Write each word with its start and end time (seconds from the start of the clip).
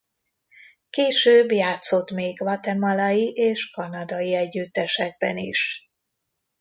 Később 0.89 1.51
játszott 1.51 2.11
még 2.11 2.35
guatemalai 2.37 3.31
és 3.33 3.69
kanadai 3.69 4.33
együttesekben 4.35 5.37
is. 5.37 5.89